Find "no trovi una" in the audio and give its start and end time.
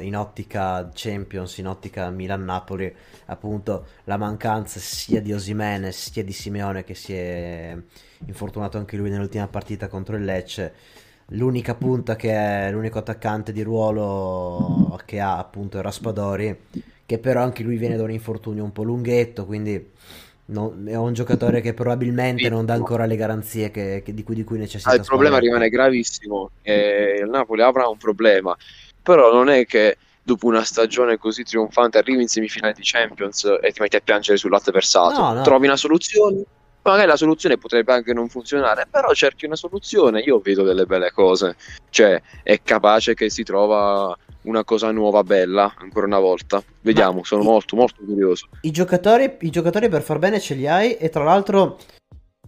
35.32-35.76